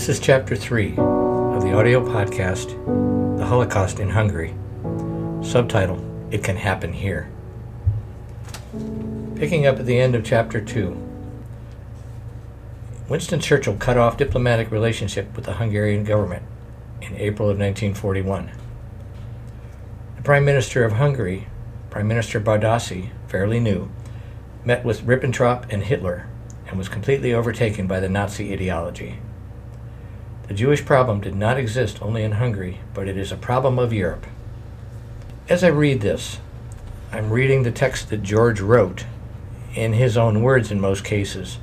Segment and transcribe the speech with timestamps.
[0.00, 2.68] This is Chapter 3 of the audio podcast,
[3.36, 4.54] The Holocaust in Hungary.
[5.46, 7.30] Subtitle It Can Happen Here.
[9.36, 10.96] Picking up at the end of Chapter 2.
[13.10, 16.44] Winston Churchill cut off diplomatic relationship with the Hungarian government
[17.02, 18.52] in April of 1941.
[20.16, 21.46] The Prime Minister of Hungary,
[21.90, 23.90] Prime Minister Bárdossy, fairly new,
[24.64, 26.26] met with Ribbentrop and Hitler
[26.68, 29.18] and was completely overtaken by the Nazi ideology.
[30.50, 33.92] The Jewish problem did not exist only in Hungary, but it is a problem of
[33.92, 34.26] Europe.
[35.48, 36.40] As I read this,
[37.12, 39.04] I'm reading the text that George wrote
[39.76, 41.60] in his own words in most cases,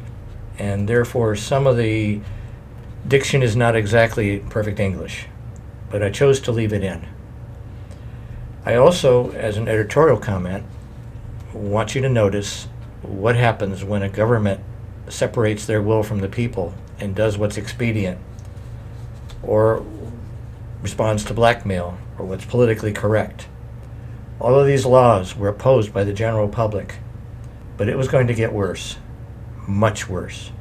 [0.57, 2.21] and therefore some of the
[3.05, 5.25] diction is not exactly perfect English,
[5.89, 7.05] but I chose to leave it in.
[8.65, 10.63] I also, as an editorial comment,
[11.51, 12.69] want you to notice
[13.01, 14.61] what happens when a government
[15.09, 18.17] separates their will from the people and does what's expedient
[19.43, 19.85] or
[20.81, 23.47] responds to blackmail or what's politically correct.
[24.39, 26.95] All of these laws were opposed by the general public,
[27.75, 28.97] but it was going to get worse,
[29.67, 30.51] much worse.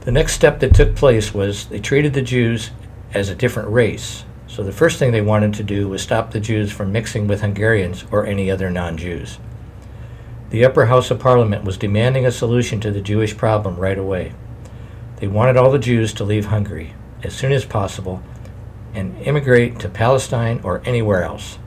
[0.00, 2.70] The next step that took place was they treated the Jews
[3.14, 4.24] as a different race.
[4.46, 7.40] So the first thing they wanted to do was stop the Jews from mixing with
[7.40, 9.38] Hungarians or any other non Jews.
[10.50, 14.34] The upper house of parliament was demanding a solution to the Jewish problem right away.
[15.16, 16.94] They wanted all the Jews to leave Hungary
[17.24, 18.22] as soon as possible
[18.94, 21.58] and immigrate to Palestine or anywhere else.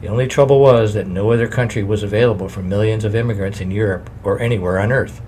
[0.00, 3.70] The only trouble was that no other country was available for millions of immigrants in
[3.70, 5.22] Europe or anywhere on earth.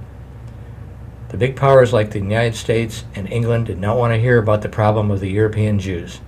[1.30, 4.62] The big powers like the United States and England did not want to hear about
[4.62, 6.20] the problem of the European Jews.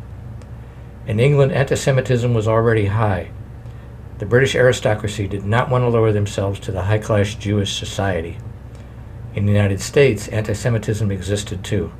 [1.06, 3.30] In England, anti Semitism was already high.
[4.18, 8.38] The British aristocracy did not want to lower themselves to the high class Jewish society.
[9.34, 11.92] In the United States, anti Semitism existed too.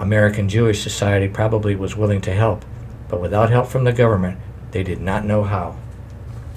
[0.00, 2.64] American Jewish Society probably was willing to help,
[3.08, 4.40] but without help from the government,
[4.70, 5.76] they did not know how.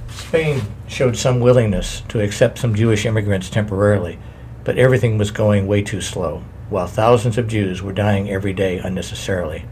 [0.07, 4.17] Spain showed some willingness to accept some Jewish immigrants temporarily,
[4.63, 8.77] but everything was going way too slow, while thousands of Jews were dying every day
[8.77, 9.65] unnecessarily.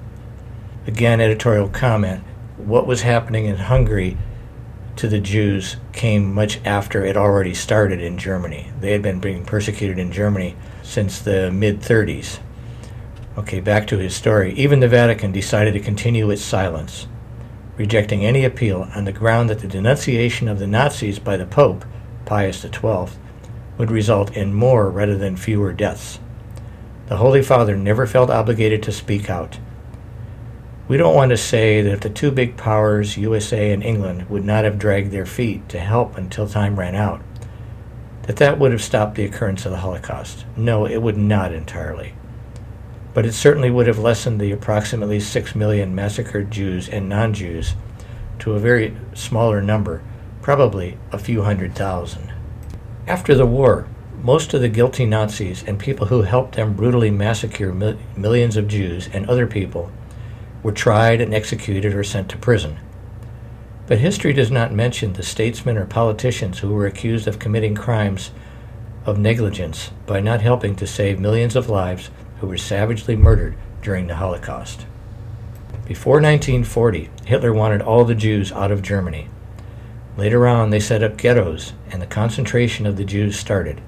[0.85, 2.23] Again, editorial comment
[2.57, 4.17] what was happening in Hungary
[4.97, 8.71] to the Jews came much after it already started in Germany.
[8.81, 12.39] They had been being persecuted in Germany since the mid 30s.
[13.41, 14.53] Okay, back to his story.
[14.53, 17.07] Even the Vatican decided to continue its silence,
[17.75, 21.84] rejecting any appeal on the ground that the denunciation of the Nazis by the Pope,
[22.24, 23.18] Pius XII,
[23.79, 26.19] would result in more rather than fewer deaths.
[27.07, 29.58] The Holy Father never felt obligated to speak out.
[30.88, 34.66] We don't want to say that the two big powers, USA and England, would not
[34.66, 37.23] have dragged their feet to help until time ran out,
[38.28, 40.46] that that would have stopped the occurrence of the Holocaust.
[40.56, 42.13] No, it would not entirely
[43.13, 47.75] but it certainly would have lessened the approximately 6 million massacred Jews and non Jews
[48.39, 50.01] to a very smaller number,
[50.41, 52.33] probably a few hundred thousand.
[53.07, 53.88] After the war,
[54.22, 58.67] most of the guilty Nazis and people who helped them brutally massacre mil- millions of
[58.67, 59.91] Jews and other people
[60.63, 62.78] were tried and executed or sent to prison.
[63.88, 68.31] But history does not mention the statesmen or politicians who were accused of committing crimes
[69.05, 72.09] of negligence by not helping to save millions of lives
[72.41, 74.85] who were savagely murdered during the Holocaust.
[75.85, 79.29] Before 1940, Hitler wanted all the Jews out of Germany.
[80.18, 83.79] Later on, they set up ghettos, and the concentration of the Jews started.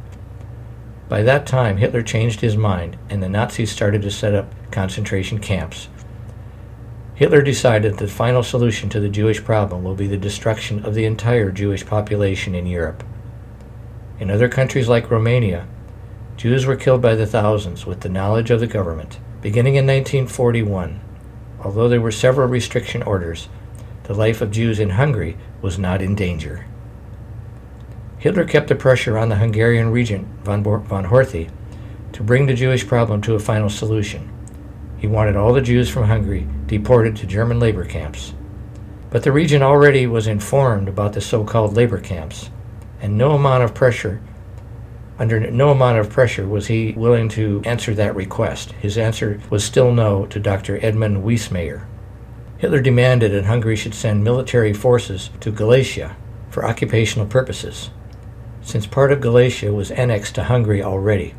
[1.10, 5.40] By that time, Hitler changed his mind, and the Nazis started to set up concentration
[5.40, 5.90] camps.
[7.16, 10.94] Hitler decided that the final solution to the Jewish problem will be the destruction of
[10.94, 13.04] the entire Jewish population in Europe.
[14.20, 15.68] In other countries like Romania,
[16.36, 19.20] Jews were killed by the thousands with the knowledge of the government.
[19.42, 21.00] Beginning in 1941,
[21.64, 23.50] although there were several restriction orders,
[24.04, 26.66] the life of Jews in Hungary was not in danger.
[28.18, 31.50] Hitler kept the pressure on the Hungarian regent, von, von Horthy,
[32.14, 34.30] to bring the Jewish problem to a final solution.
[34.98, 38.34] He wanted all the Jews from Hungary deported to German labor camps.
[39.10, 42.50] But the regent already was informed about the so called labor camps,
[43.02, 44.22] and no amount of pressure
[45.20, 48.72] under no amount of pressure was he willing to answer that request.
[48.74, 50.80] His answer was still no to Dr.
[50.84, 51.86] Edmund Wiesmeyer.
[52.58, 56.16] Hitler demanded that Hungary should send military forces to Galicia
[56.50, 57.90] for occupational purposes.
[58.62, 61.36] Since part of Galicia was annexed to Hungary already,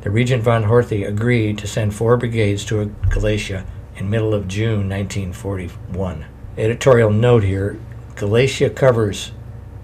[0.00, 3.64] the Regent von Horthy agreed to send four brigades to Galicia
[3.96, 6.24] in middle of June 1941.
[6.56, 7.78] Editorial note here
[8.16, 9.32] Galicia covers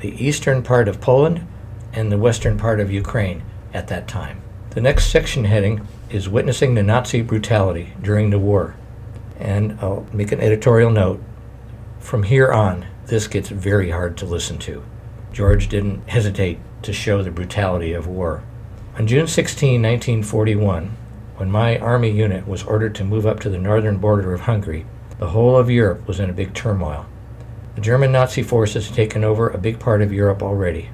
[0.01, 1.47] the eastern part of Poland
[1.95, 3.43] and the western part of Ukraine
[3.73, 4.43] at that time.
[4.71, 8.75] The next section heading is Witnessing the Nazi Brutality During the War.
[9.39, 11.23] And I'll make an editorial note.
[12.01, 14.83] From here on, this gets very hard to listen to.
[15.33, 18.43] George didn't hesitate to show the brutality of war.
[18.99, 20.97] On June 16, 1941,
[21.37, 24.87] when my army unit was ordered to move up to the northern border of Hungary,
[25.19, 27.07] the whole of Europe was in a big turmoil.
[27.75, 30.91] The German Nazi forces had taken over a big part of Europe already.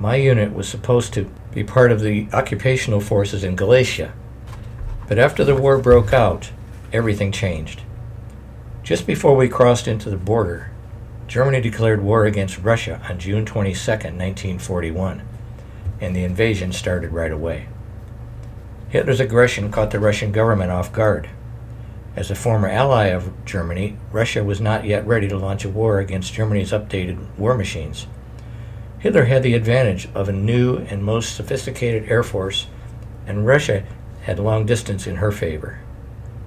[0.00, 4.12] My unit was supposed to be part of the occupational forces in Galicia.
[5.08, 6.52] But after the war broke out,
[6.92, 7.82] everything changed.
[8.84, 10.70] Just before we crossed into the border,
[11.26, 15.22] Germany declared war against Russia on June 22, 1941,
[16.00, 17.66] and the invasion started right away.
[18.90, 21.28] Hitler's aggression caught the Russian government off guard.
[22.14, 25.98] As a former ally of Germany, Russia was not yet ready to launch a war
[25.98, 28.06] against Germany's updated war machines.
[28.98, 32.66] Hitler had the advantage of a new and most sophisticated air force,
[33.26, 33.84] and Russia
[34.22, 35.78] had long distance in her favor.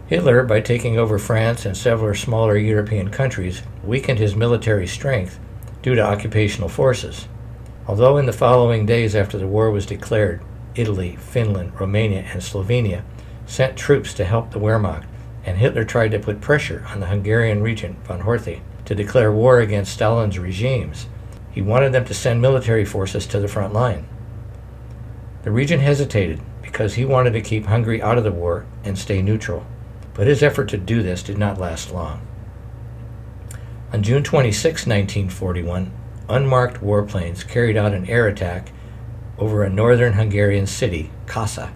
[0.08, 5.40] Hitler, by taking over France and several smaller European countries, weakened his military strength
[5.82, 7.30] due to occupational forces.
[7.88, 10.44] Although in the following days after the war was declared,
[10.76, 13.04] Italy, Finland, Romania, and Slovenia
[13.46, 15.06] sent troops to help the Wehrmacht,
[15.46, 19.60] and Hitler tried to put pressure on the Hungarian regent von Horthy to declare war
[19.60, 21.08] against Stalin's regimes.
[21.52, 24.08] He wanted them to send military forces to the front line.
[25.44, 29.22] The regent hesitated because he wanted to keep Hungary out of the war and stay
[29.22, 29.66] neutral
[30.14, 32.22] but his effort to do this did not last long.
[33.94, 35.92] On June 26, 1941,
[36.30, 38.72] unmarked warplanes carried out an air attack
[39.38, 41.72] over a northern Hungarian city, Kassa.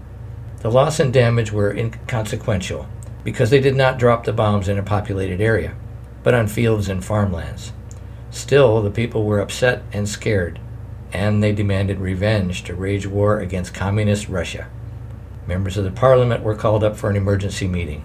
[0.60, 2.88] The loss and damage were inconsequential
[3.24, 5.76] because they did not drop the bombs in a populated area,
[6.24, 7.74] but on fields and farmlands.
[8.36, 10.60] Still, the people were upset and scared,
[11.14, 14.68] and they demanded revenge to wage war against Communist Russia.
[15.48, 18.04] Members of the parliament were called up for an emergency meeting.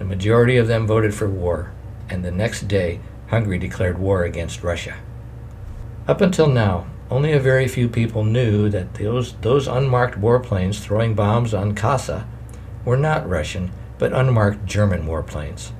[0.00, 1.70] The majority of them voted for war,
[2.10, 2.98] and the next day,
[3.28, 4.96] Hungary declared war against Russia.
[6.08, 11.14] Up until now, only a very few people knew that those, those unmarked warplanes throwing
[11.14, 12.26] bombs on Kassa
[12.84, 15.70] were not Russian, but unmarked German warplanes.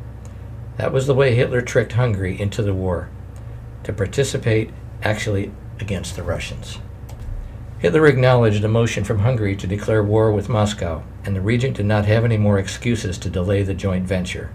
[0.76, 3.08] That was the way Hitler tricked Hungary into the war,
[3.84, 4.70] to participate
[5.02, 6.78] actually against the Russians.
[7.78, 11.86] Hitler acknowledged a motion from Hungary to declare war with Moscow, and the regent did
[11.86, 14.50] not have any more excuses to delay the joint venture.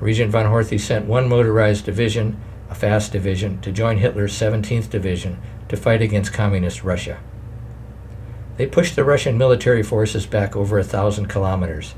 [0.00, 2.38] Regent von Horthy sent one motorized division,
[2.70, 7.18] a fast division, to join Hitler's 17th Division to fight against Communist Russia.
[8.58, 11.94] They pushed the Russian military forces back over a thousand kilometers,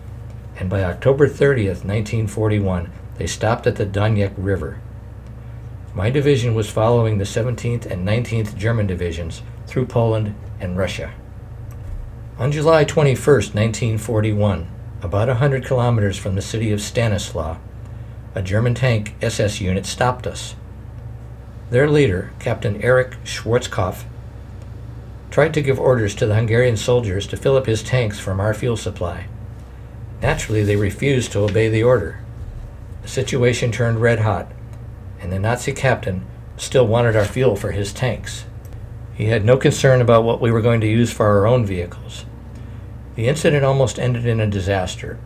[0.58, 4.80] and by October 30th, 1941, they stopped at the Donetsk River.
[5.92, 11.12] My division was following the 17th and 19th German divisions through Poland and Russia.
[12.38, 14.68] On July 21, 1941,
[15.02, 17.58] about 100 kilometers from the city of Stanislaw,
[18.36, 20.54] a German tank SS unit stopped us.
[21.70, 24.04] Their leader, Captain Erich Schwarzkopf,
[25.32, 28.54] tried to give orders to the Hungarian soldiers to fill up his tanks from our
[28.54, 29.26] fuel supply.
[30.22, 32.20] Naturally, they refused to obey the order.
[33.02, 34.52] The situation turned red hot,
[35.20, 36.24] and the Nazi captain
[36.56, 38.44] still wanted our fuel for his tanks.
[39.14, 42.24] He had no concern about what we were going to use for our own vehicles.
[43.16, 45.18] The incident almost ended in a disaster.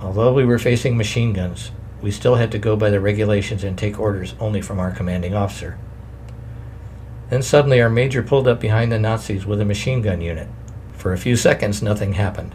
[0.00, 1.70] Although we were facing machine guns,
[2.02, 5.34] we still had to go by the regulations and take orders only from our commanding
[5.34, 5.78] officer.
[7.30, 10.48] Then suddenly our major pulled up behind the Nazis with a machine gun unit.
[10.92, 12.54] For a few seconds, nothing happened.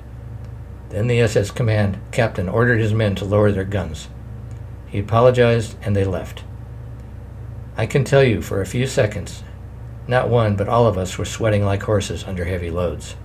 [0.89, 4.09] Then the SS command captain ordered his men to lower their guns.
[4.87, 6.43] He apologized and they left.
[7.75, 9.43] I can tell you, for a few seconds,
[10.07, 13.15] not one, but all of us were sweating like horses under heavy loads.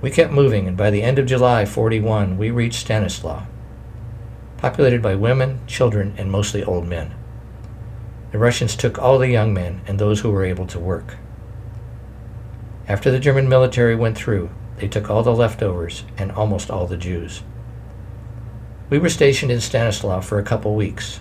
[0.00, 3.44] We kept moving, and by the end of July 41, we reached Stanislaw,
[4.56, 7.14] populated by women, children, and mostly old men.
[8.32, 11.16] The Russians took all the young men and those who were able to work.
[12.88, 16.96] After the German military went through, they took all the leftovers and almost all the
[16.96, 17.42] Jews.
[18.88, 21.20] We were stationed in Stanislaw for a couple weeks.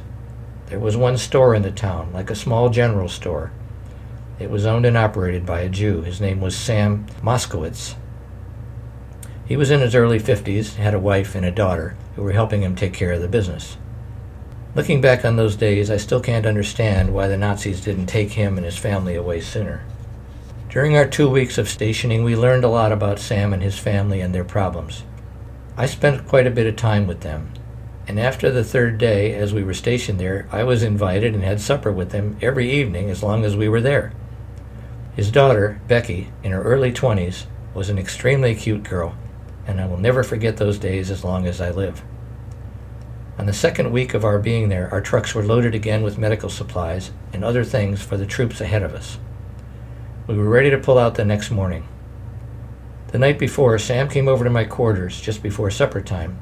[0.69, 3.51] There was one store in the town, like a small general store,
[4.39, 6.01] it was owned and operated by a Jew.
[6.01, 7.95] His name was Sam Moskowitz.
[9.45, 12.61] He was in his early 50s, had a wife and a daughter who were helping
[12.61, 13.75] him take care of the business.
[14.75, 18.55] Looking back on those days, I still can't understand why the Nazis didn't take him
[18.55, 19.83] and his family away sooner.
[20.69, 24.21] During our two weeks of stationing, we learned a lot about Sam and his family
[24.21, 25.03] and their problems.
[25.75, 27.51] I spent quite a bit of time with them,
[28.09, 31.61] and after the third day, as we were stationed there, I was invited and had
[31.61, 34.13] supper with them every evening as long as we were there.
[35.15, 39.15] His daughter, Becky, in her early 20s, was an extremely cute girl,
[39.67, 42.01] and I will never forget those days as long as I live.
[43.37, 46.49] On the second week of our being there, our trucks were loaded again with medical
[46.49, 49.19] supplies and other things for the troops ahead of us.
[50.25, 51.87] We were ready to pull out the next morning.
[53.09, 56.41] The night before, Sam came over to my quarters just before supper time.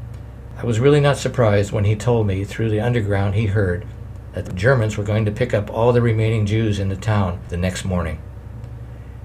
[0.58, 3.86] I was really not surprised when he told me through the underground he heard
[4.34, 7.40] that the Germans were going to pick up all the remaining Jews in the town
[7.50, 8.20] the next morning.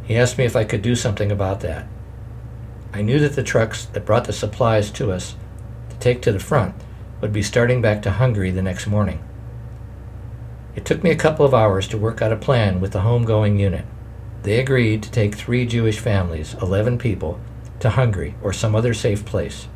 [0.05, 1.87] He asked me if I could do something about that.
[2.93, 5.35] I knew that the trucks that brought the supplies to us
[5.89, 6.75] to take to the front
[7.23, 9.27] would be starting back to Hungary the next morning.
[10.77, 13.59] It took me a couple of hours to work out a plan with the homegoing
[13.59, 13.87] unit.
[14.43, 17.41] They agreed to take three Jewish families, 11 people,
[17.81, 19.69] to Hungary or some other safe place.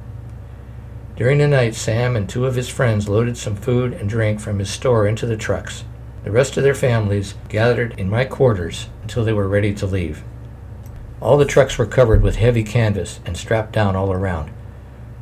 [1.16, 4.58] During the night, Sam and two of his friends loaded some food and drink from
[4.58, 5.82] his store into the trucks.
[6.24, 10.22] The rest of their families gathered in my quarters until they were ready to leave.
[11.20, 14.50] All the trucks were covered with heavy canvas and strapped down all around.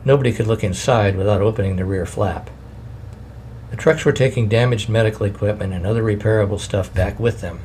[0.04, 2.50] Nobody could look inside without opening the rear flap.
[3.70, 7.60] The trucks were taking damaged medical equipment and other repairable stuff back with them.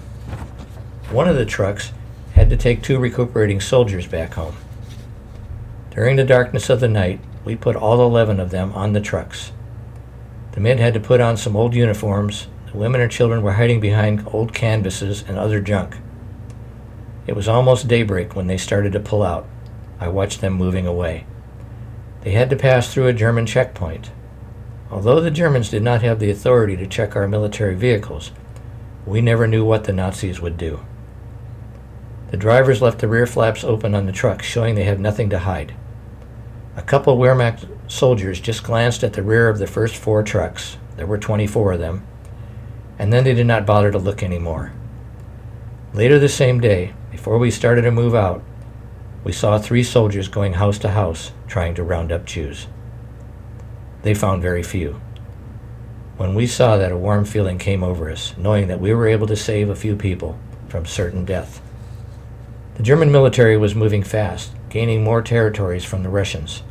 [1.09, 1.91] One of the trucks
[2.33, 4.55] had to take two recuperating soldiers back home.
[5.89, 9.51] During the darkness of the night, we put all 11 of them on the trucks.
[10.51, 12.47] The men had to put on some old uniforms.
[12.71, 15.97] The women and children were hiding behind old canvases and other junk.
[17.27, 19.47] It was almost daybreak when they started to pull out.
[19.99, 21.25] I watched them moving away.
[22.21, 24.11] They had to pass through a German checkpoint.
[24.91, 28.31] Although the Germans did not have the authority to check our military vehicles,
[29.05, 30.79] we never knew what the Nazis would do.
[32.31, 35.39] The drivers left the rear flaps open on the trucks, showing they had nothing to
[35.39, 35.73] hide.
[36.75, 40.77] A couple of Wehrmacht soldiers just glanced at the rear of the first four trucks.
[40.95, 42.05] There were 24 of them.
[42.97, 44.73] And then they did not bother to look anymore.
[45.93, 48.43] Later the same day, before we started to move out,
[49.23, 52.67] we saw three soldiers going house to house trying to round up Jews.
[54.03, 55.01] They found very few.
[56.17, 59.27] When we saw that, a warm feeling came over us, knowing that we were able
[59.27, 61.61] to save a few people from certain death.
[62.75, 66.63] The German military was moving fast, gaining more territories from the Russians.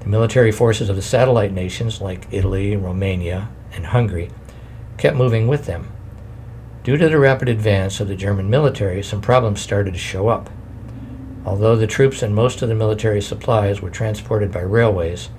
[0.00, 4.30] The military forces of the satellite nations like Italy, Romania, and Hungary
[4.98, 5.90] kept moving with them.
[6.84, 10.48] Due to the rapid advance of the German military, some problems started to show up.
[11.44, 15.30] Although the troops and most of the military supplies were transported by railways,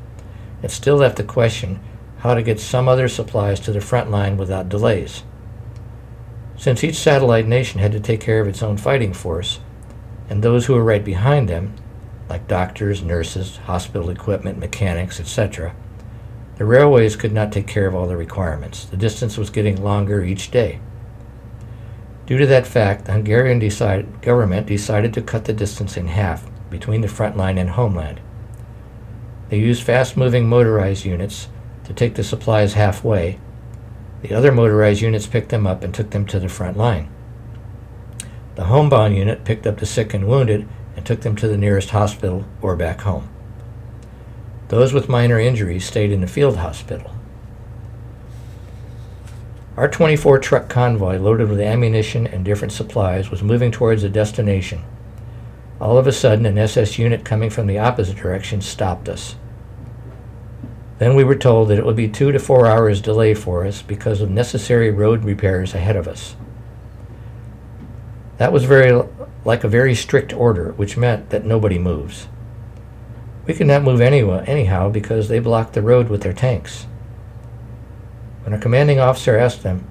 [0.61, 1.79] it still left the question
[2.17, 5.23] how to get some other supplies to the front line without delays.
[6.57, 9.59] Since each satellite nation had to take care of its own fighting force,
[10.29, 11.73] and those who were right behind them,
[12.29, 15.73] like doctors, nurses, hospital equipment, mechanics, etc.,
[16.57, 18.85] the railways could not take care of all the requirements.
[18.85, 20.79] The distance was getting longer each day.
[22.25, 26.49] Due to that fact, the Hungarian decide, government decided to cut the distance in half
[26.69, 28.19] between the front line and homeland.
[29.49, 31.47] They used fast moving motorized units
[31.85, 33.39] to take the supplies halfway.
[34.23, 37.09] The other motorized units picked them up and took them to the front line.
[38.57, 41.91] The homebound unit picked up the sick and wounded and took them to the nearest
[41.91, 43.29] hospital or back home.
[44.69, 47.11] Those with minor injuries stayed in the field hospital.
[49.77, 54.81] Our 24 truck convoy, loaded with ammunition and different supplies, was moving towards a destination.
[55.79, 59.35] All of a sudden, an SS unit coming from the opposite direction stopped us.
[60.97, 63.83] Then we were told that it would be two to four hours delay for us
[63.83, 66.35] because of necessary road repairs ahead of us.
[68.37, 69.03] That was very
[69.45, 72.27] like a very strict order, which meant that nobody moves.
[73.45, 76.85] We could not move anywhere, anyhow because they blocked the road with their tanks.
[78.43, 79.87] When a commanding officer asked them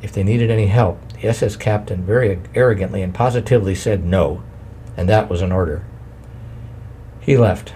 [0.00, 4.42] if they needed any help, the SS captain very arrogantly and positively said no,
[4.96, 5.84] and that was an order.
[7.20, 7.74] He left,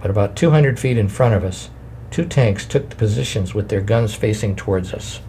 [0.00, 1.68] but about 200 feet in front of us,
[2.10, 5.20] two tanks took the positions with their guns facing towards us.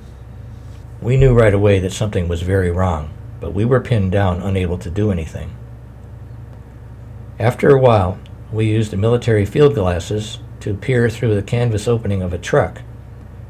[1.01, 4.77] We knew right away that something was very wrong, but we were pinned down, unable
[4.77, 5.56] to do anything.
[7.39, 8.20] After a while,
[8.51, 12.82] we used the military field glasses to peer through the canvas opening of a truck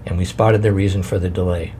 [0.08, 1.74] and we spotted the reason for the delay.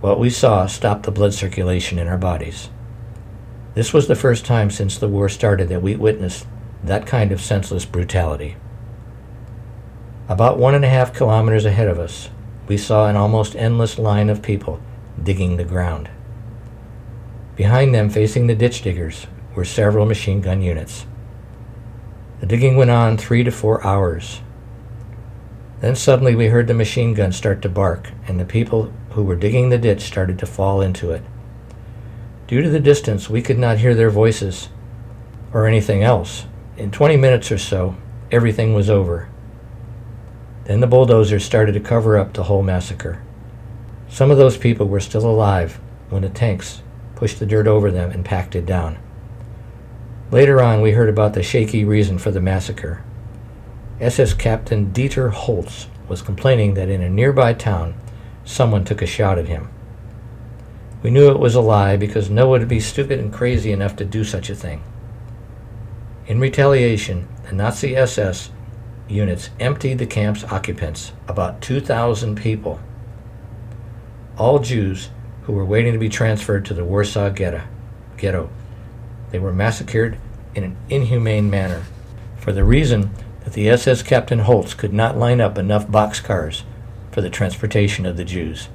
[0.00, 2.70] What we saw stopped the blood circulation in our bodies.
[3.74, 6.46] This was the first time since the war started that we witnessed
[6.84, 8.56] that kind of senseless brutality.
[10.28, 12.30] About one and a half kilometers ahead of us,
[12.68, 14.80] we saw an almost endless line of people
[15.20, 16.08] digging the ground.
[17.56, 21.06] Behind them, facing the ditch diggers, were several machine gun units.
[22.40, 24.42] The digging went on three to four hours.
[25.80, 29.36] Then suddenly we heard the machine gun start to bark, and the people who were
[29.36, 31.22] digging the ditch started to fall into it.
[32.46, 34.68] Due to the distance, we could not hear their voices,
[35.54, 36.44] or anything else.
[36.76, 37.96] In 20 minutes or so,
[38.30, 39.30] everything was over.
[40.64, 43.22] Then the bulldozers started to cover up the whole massacre.
[44.10, 46.82] Some of those people were still alive when the tanks
[47.16, 48.98] pushed the dirt over them and packed it down.
[50.30, 53.02] Later on, we heard about the shaky reason for the massacre.
[54.00, 57.94] SS Captain Dieter Holtz was complaining that in a nearby town,
[58.44, 59.68] someone took a shot at him.
[61.02, 63.96] We knew it was a lie because no one would be stupid and crazy enough
[63.96, 64.82] to do such a thing.
[66.26, 68.50] In retaliation, the Nazi SS
[69.08, 72.80] units emptied the camp's occupants, about 2,000 people,
[74.36, 75.10] all Jews
[75.46, 78.50] who were waiting to be transferred to the Warsaw ghetto.
[79.30, 80.18] They were massacred
[80.56, 81.84] in an inhumane manner
[82.36, 83.10] for the reason
[83.44, 86.64] that the SS Captain Holtz could not line up enough boxcars
[87.12, 88.68] for the transportation of the Jews.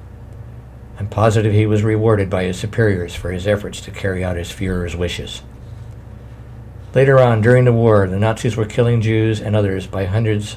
[0.98, 4.50] I'm positive he was rewarded by his superiors for his efforts to carry out his
[4.50, 5.42] Fuhrer's wishes.
[6.94, 10.56] Later on, during the war, the Nazis were killing Jews and others by hundreds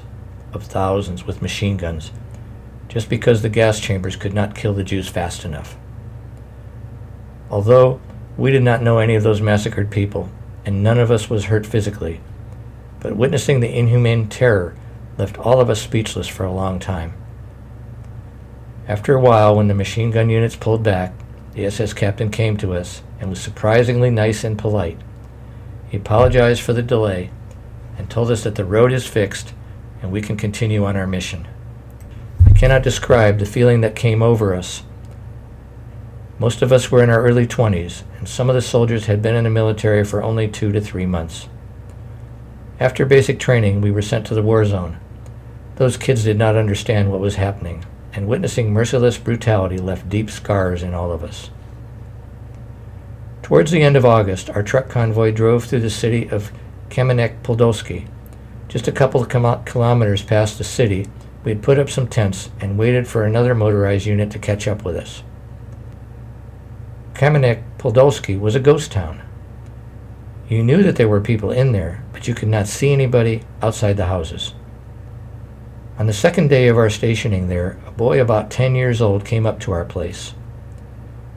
[0.54, 2.12] of thousands with machine guns,
[2.88, 5.76] just because the gas chambers could not kill the Jews fast enough.
[7.50, 8.00] Although
[8.38, 10.30] we did not know any of those massacred people,
[10.66, 12.22] and none of us was hurt physically,
[13.00, 14.76] but witnessing the inhumane terror
[15.18, 17.14] left all of us speechless for a long time.
[18.88, 21.14] After a while, when the machine gun units pulled back,
[21.54, 25.00] the SS captain came to us and was surprisingly nice and polite.
[25.90, 27.32] He apologized for the delay
[27.98, 29.54] and told us that the road is fixed
[30.02, 31.48] and we can continue on our mission.
[32.46, 34.84] I cannot describe the feeling that came over us.
[36.38, 39.36] Most of us were in our early 20s, and some of the soldiers had been
[39.36, 41.48] in the military for only two to three months.
[42.78, 44.98] After basic training, we were sent to the war zone.
[45.78, 50.84] Those kids did not understand what was happening, and witnessing merciless brutality left deep scars
[50.84, 51.52] in all of us.
[53.42, 56.52] Towards the end of August, our truck convoy drove through the city of
[56.90, 58.08] Kamenek Podolsky.
[58.68, 59.30] Just a couple of
[59.66, 61.08] kilometers past the city,
[61.46, 64.84] we had put up some tents and waited for another motorized unit to catch up
[64.84, 65.24] with us.
[67.16, 69.22] Kamenek Podolsky was a ghost town.
[70.50, 73.96] You knew that there were people in there, but you could not see anybody outside
[73.96, 74.54] the houses.
[75.98, 79.46] On the second day of our stationing there, a boy about 10 years old came
[79.46, 80.34] up to our place.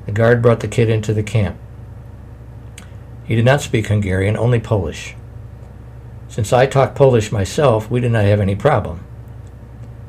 [0.07, 1.57] The guard brought the kid into the camp.
[3.25, 5.15] He did not speak Hungarian, only Polish.
[6.27, 9.05] Since I talk Polish myself, we did not have any problem.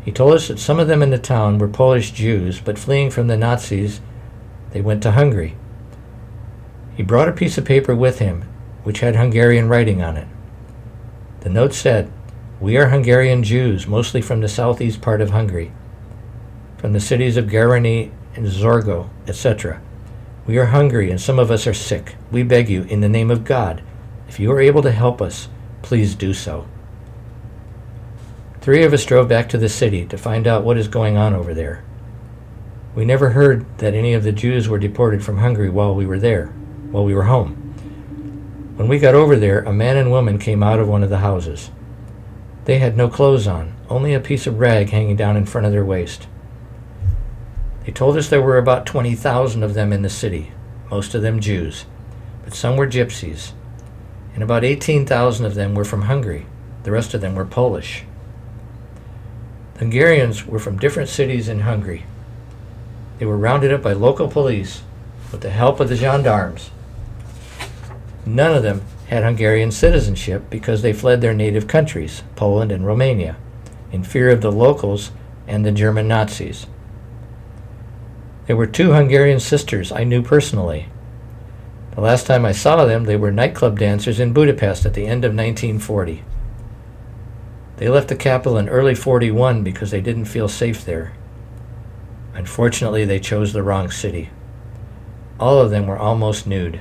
[0.03, 3.11] He told us that some of them in the town were Polish Jews, but fleeing
[3.11, 4.01] from the Nazis,
[4.71, 5.55] they went to Hungary.
[6.99, 8.41] He brought a piece of paper with him
[8.83, 10.27] which had Hungarian writing on it.
[11.39, 12.11] The note said,
[12.59, 15.71] We are Hungarian Jews, mostly from the southeast part of Hungary,
[16.77, 19.79] from the cities of Garani and Zorgo, etc.
[20.45, 22.15] We are hungry and some of us are sick.
[22.31, 23.81] We beg you, in the name of God,
[24.27, 25.47] if you are able to help us,
[25.81, 26.67] please do so.
[28.59, 31.33] Three of us drove back to the city to find out what is going on
[31.33, 31.81] over there.
[32.93, 36.19] We never heard that any of the Jews were deported from Hungary while we were
[36.19, 36.53] there,
[36.91, 37.55] while we were home.
[38.75, 41.17] When we got over there, a man and woman came out of one of the
[41.17, 41.69] houses.
[42.65, 45.73] They had no clothes on, only a piece of rag hanging down in front of
[45.73, 46.27] their waist.
[47.85, 50.51] They told us there were about 20,000 of them in the city,
[50.89, 51.85] most of them Jews,
[52.43, 53.51] but some were gypsies,
[54.33, 56.45] and about 18,000 of them were from Hungary.
[56.83, 58.03] The rest of them were Polish.
[59.73, 62.05] The Hungarians were from different cities in Hungary.
[63.17, 64.83] They were rounded up by local police
[65.31, 66.71] with the help of the gendarmes
[68.29, 73.37] None of them had Hungarian citizenship because they fled their native countries, Poland and Romania,
[73.91, 75.11] in fear of the locals
[75.47, 76.67] and the German Nazis.
[78.45, 80.89] There were two Hungarian sisters I knew personally.
[81.95, 85.25] The last time I saw them, they were nightclub dancers in Budapest at the end
[85.25, 86.23] of 1940.
[87.77, 91.13] They left the capital in early 41 because they didn't feel safe there.
[92.35, 94.29] Unfortunately, they chose the wrong city.
[95.39, 96.79] All of them were almost nude.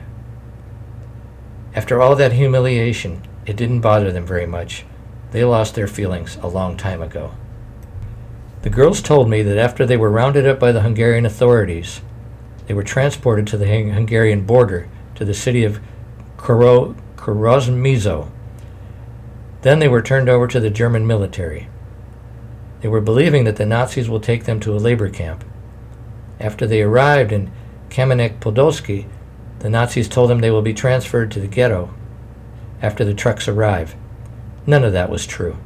[1.79, 4.85] After all that humiliation, it didn't bother them very much.
[5.31, 7.35] They lost their feelings a long time ago.
[8.63, 12.01] The girls told me that after they were rounded up by the Hungarian authorities,
[12.67, 15.79] they were transported to the Hungarian border to the city of
[16.37, 18.27] Koro- Kőrösmező.
[19.63, 21.69] Then they were turned over to the German military.
[22.81, 25.45] They were believing that the Nazis will take them to a labor camp.
[26.41, 27.53] After they arrived in
[27.89, 29.07] Kamenek Podolsky,
[29.61, 31.93] the Nazis told them they will be transferred to the ghetto
[32.81, 33.97] after the trucks arrive.
[34.67, 35.57] None of that was true.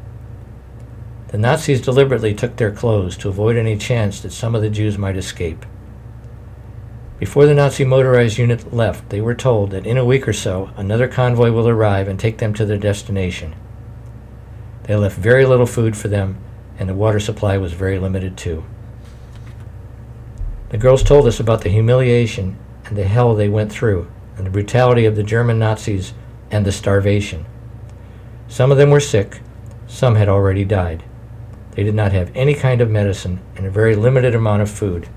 [1.29, 4.99] The Nazis deliberately took their clothes to avoid any chance that some of the Jews
[4.99, 5.65] might escape.
[7.19, 10.71] Before the Nazi motorized unit left, they were told that in a week or so,
[10.77, 13.55] another convoy will arrive and take them to their destination.
[14.85, 16.39] They left very little food for them,
[16.79, 18.65] and the water supply was very limited too.
[20.71, 22.59] The girls told us about the humiliation
[22.93, 26.13] and the hell they went through, and the brutality of the German Nazis
[26.51, 27.47] and the starvation.
[28.49, 29.41] Some of them were sick,
[29.87, 31.03] some had already died.
[31.71, 35.09] They did not have any kind of medicine and a very limited amount of food.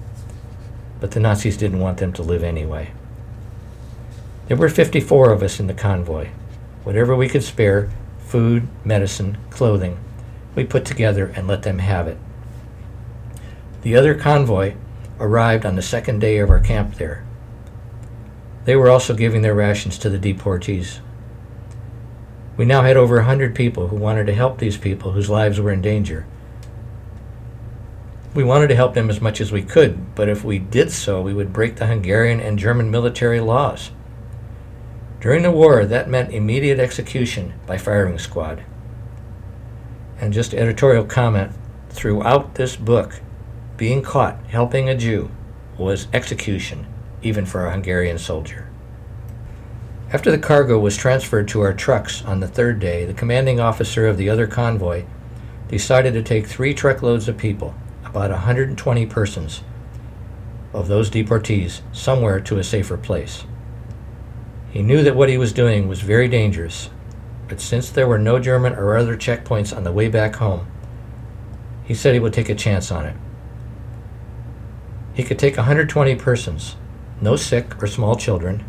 [1.02, 2.92] But the Nazis didn't want them to live anyway.
[4.48, 6.30] There were 54 of us in the convoy.
[6.86, 9.98] Whatever we could spare food, medicine, clothing
[10.56, 12.18] we put together and let them have it.
[13.82, 14.76] The other convoy
[15.20, 17.25] arrived on the second day of our camp there.
[18.66, 21.00] They were also giving their rations to the deportees.
[22.58, 25.60] We now had over a hundred people who wanted to help these people whose lives
[25.60, 26.26] were in danger
[28.36, 31.22] we wanted to help them as much as we could, but if we did so,
[31.22, 33.92] we would break the Hungarian and German military laws.
[35.22, 38.64] During the war, that meant immediate execution by firing squad.
[40.20, 41.54] And just editorial comment
[41.90, 43.22] throughout this book,
[43.78, 45.32] being caught helping a Jew
[45.78, 46.86] was execution,
[47.26, 48.70] even for a Hungarian soldier.
[50.14, 54.08] After the cargo was transferred to our trucks on the third day, the commanding officer
[54.08, 55.04] of the other convoy
[55.68, 57.74] decided to take three truckloads of people
[58.06, 59.64] about 120 persons
[60.72, 63.44] of those deportees somewhere to a safer place.
[64.70, 66.92] He knew that what he was doing was very dangerous,
[67.48, 70.68] but since there were no German or other checkpoints on the way back home,
[71.84, 73.16] he said he would take a chance on it.
[75.14, 76.76] He could take 120 persons,
[77.22, 78.64] no sick or small children.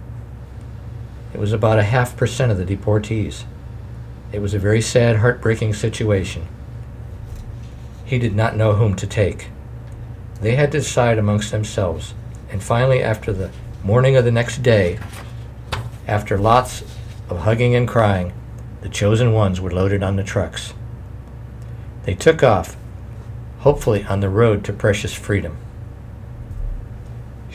[1.35, 3.45] It was about a half percent of the deportees.
[4.33, 6.49] It was a very sad, heartbreaking situation
[8.07, 9.49] he did not know whom to take.
[10.41, 12.15] They had to decide amongst themselves,
[12.49, 13.51] and finally, after the
[13.83, 14.99] morning of the next day,
[16.07, 16.83] after lots
[17.29, 18.33] of hugging and crying,
[18.81, 20.73] the chosen ones were loaded on the trucks.
[22.05, 22.77] They took off,
[23.61, 25.57] hopefully on the road to precious freedom.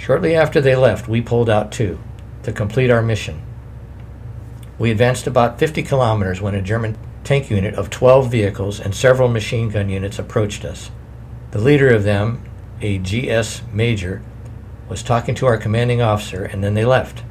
[0.01, 1.99] Shortly after they left, we pulled out too,
[2.41, 3.39] to complete our mission.
[4.79, 9.29] We advanced about 50 kilometers when a German tank unit of 12 vehicles and several
[9.29, 10.89] machine gun units approached us.
[11.51, 12.43] The leader of them,
[12.81, 14.23] a SS major,
[14.89, 17.21] was talking to our commanding officer and then they left.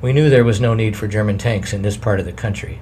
[0.00, 2.80] We knew there was no need for German tanks in this part of the country.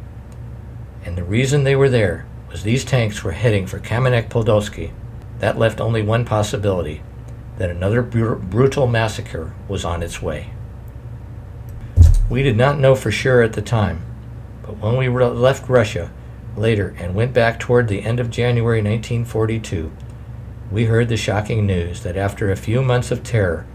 [1.05, 4.93] And the reason they were there was these tanks were heading for Kamenek Podolsky.
[5.41, 7.03] That left only one possibility
[7.59, 10.51] that another br- brutal massacre was on its way.
[12.29, 14.05] We did not know for sure at the time
[14.65, 16.11] but when we left Russia
[16.57, 19.93] later and went back toward the end of January 1942,
[20.71, 23.67] we heard the shocking news that after a few months of terror,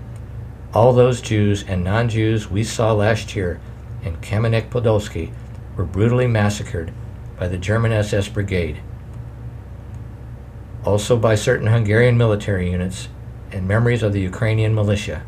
[0.74, 3.60] all those Jews and non Jews we saw last year
[4.04, 5.32] in Kamenek Podolsky
[5.76, 6.92] were brutally massacred
[7.38, 8.82] by the German SS Brigade,
[10.84, 13.10] also by certain Hungarian military units,
[13.52, 15.24] and memories of the Ukrainian militia.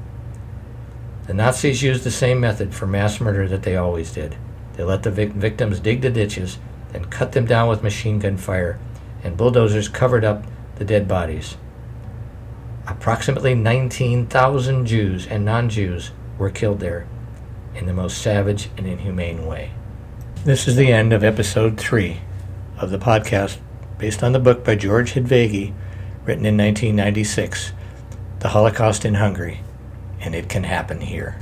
[1.27, 4.35] The Nazis used the same method for mass murder that they always did.
[4.73, 6.57] They let the vic- victims dig the ditches,
[6.91, 8.79] then cut them down with machine gun fire,
[9.23, 11.57] and bulldozers covered up the dead bodies.
[12.87, 17.07] Approximately 19,000 Jews and non Jews were killed there
[17.75, 19.71] in the most savage and inhumane way.
[20.43, 22.19] This is the end of episode 3
[22.77, 23.59] of the podcast
[23.99, 25.73] based on the book by George Hidvegi,
[26.25, 27.71] written in 1996,
[28.41, 29.61] The Holocaust in Hungary,
[30.19, 31.37] and it can happen here.